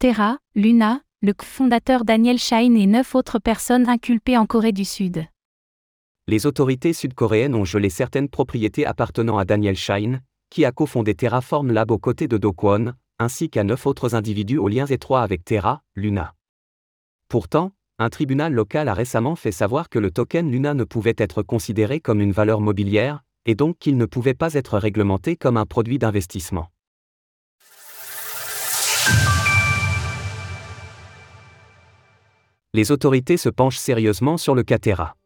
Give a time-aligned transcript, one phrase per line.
[0.00, 5.26] Terra, Luna, le fondateur Daniel Shine et neuf autres personnes inculpées en Corée du Sud.
[6.26, 11.70] Les autorités sud-coréennes ont gelé certaines propriétés appartenant à Daniel Shine, qui a cofondé Terraform
[11.70, 15.44] Lab aux côtés de Do Kwon, ainsi qu'à neuf autres individus aux liens étroits avec
[15.44, 16.32] Terra, Luna.
[17.28, 21.42] Pourtant, un tribunal local a récemment fait savoir que le token Luna ne pouvait être
[21.42, 25.66] considéré comme une valeur mobilière, et donc qu'il ne pouvait pas être réglementé comme un
[25.66, 26.70] produit d'investissement.
[32.72, 35.16] Les autorités se penchent sérieusement sur le cas Terra.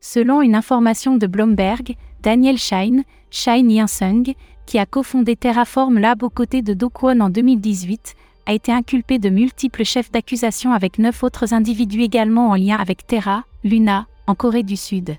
[0.00, 6.30] Selon une information de Bloomberg, Daniel Shine, Shine Yansung, qui a cofondé Terraform Lab aux
[6.30, 8.14] côtés de Do Kwon en 2018,
[8.46, 13.08] a été inculpé de multiples chefs d'accusation avec neuf autres individus également en lien avec
[13.08, 15.16] Terra, Luna, en Corée du Sud.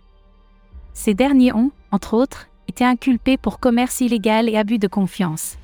[0.93, 5.57] Ces derniers ont, entre autres, été inculpés pour commerce illégal et abus de confiance.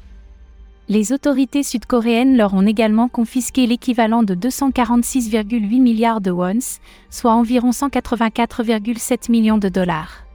[0.92, 6.80] Les autorités sud-coréennes leur ont également confisqué l'équivalent de 246,8 milliards de wons,
[7.12, 10.26] soit environ 184,7 millions de dollars.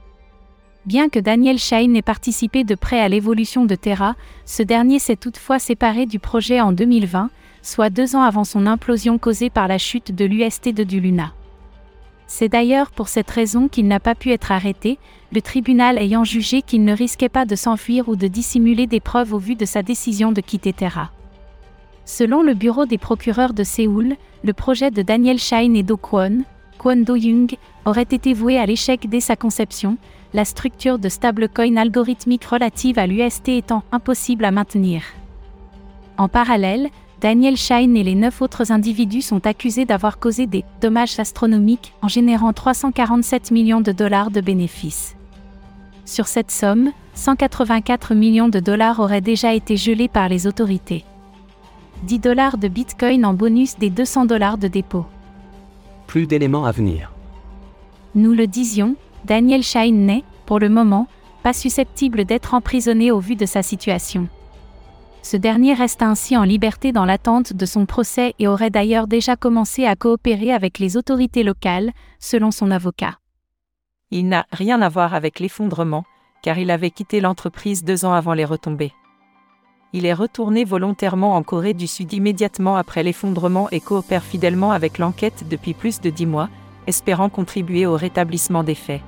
[0.85, 4.15] Bien que Daniel Shine ait participé de près à l'évolution de Terra,
[4.45, 9.17] ce dernier s'est toutefois séparé du projet en 2020, soit deux ans avant son implosion
[9.17, 11.33] causée par la chute de l'UST de du Luna.
[12.27, 14.97] C'est d'ailleurs pour cette raison qu'il n'a pas pu être arrêté,
[15.31, 19.33] le tribunal ayant jugé qu'il ne risquait pas de s'enfuir ou de dissimuler des preuves
[19.33, 21.11] au vu de sa décision de quitter Terra.
[22.05, 26.43] Selon le bureau des procureurs de Séoul, le projet de Daniel Shine et Do Kwon,
[26.77, 29.97] Kwon Do-young, aurait été voué à l'échec dès sa conception,
[30.33, 35.01] la structure de stablecoin algorithmique relative à l'UST étant impossible à maintenir.
[36.17, 36.89] En parallèle,
[37.21, 42.07] Daniel Shine et les neuf autres individus sont accusés d'avoir causé des dommages astronomiques en
[42.07, 45.15] générant 347 millions de dollars de bénéfices.
[46.03, 51.05] Sur cette somme, 184 millions de dollars auraient déjà été gelés par les autorités.
[52.03, 55.05] 10 dollars de Bitcoin en bonus des 200 dollars de dépôt.
[56.07, 57.11] Plus d'éléments à venir.
[58.13, 61.07] Nous le disions, Daniel Shine n'est, pour le moment,
[61.41, 64.27] pas susceptible d'être emprisonné au vu de sa situation.
[65.25, 69.35] Ce dernier reste ainsi en liberté dans l'attente de son procès et aurait d'ailleurs déjà
[69.35, 73.17] commencé à coopérer avec les autorités locales, selon son avocat.
[74.11, 76.03] Il n'a rien à voir avec l'effondrement,
[76.43, 78.93] car il avait quitté l'entreprise deux ans avant les retombées.
[79.93, 84.99] Il est retourné volontairement en Corée du Sud immédiatement après l'effondrement et coopère fidèlement avec
[84.99, 86.49] l'enquête depuis plus de dix mois,
[86.85, 89.01] espérant contribuer au rétablissement des faits.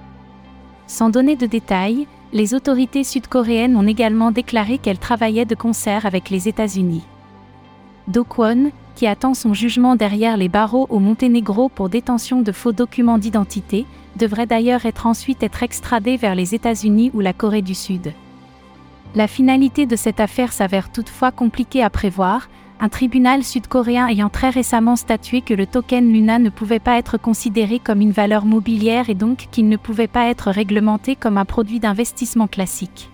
[0.88, 6.30] Sans donner de détails, les autorités sud-coréennes ont également déclaré qu'elles travaillaient de concert avec
[6.30, 7.04] les États-Unis.
[8.08, 12.72] Do Kwon, qui attend son jugement derrière les barreaux au Monténégro pour détention de faux
[12.72, 17.76] documents d'identité, devrait d'ailleurs être ensuite être extradé vers les États-Unis ou la Corée du
[17.76, 18.14] Sud.
[19.16, 22.50] La finalité de cette affaire s'avère toutefois compliquée à prévoir,
[22.80, 27.18] un tribunal sud-coréen ayant très récemment statué que le token Luna ne pouvait pas être
[27.18, 31.46] considéré comme une valeur mobilière et donc qu'il ne pouvait pas être réglementé comme un
[31.46, 33.10] produit d'investissement classique.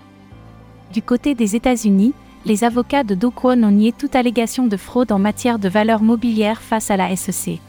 [0.91, 2.13] Du côté des États-Unis,
[2.45, 6.01] les avocats de Do Kwon ont nié toute allégation de fraude en matière de valeur
[6.01, 7.59] mobilière face à la SEC.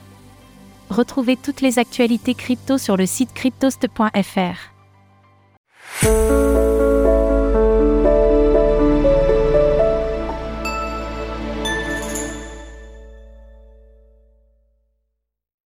[0.91, 4.75] Retrouvez toutes les actualités crypto sur le site cryptost.fr.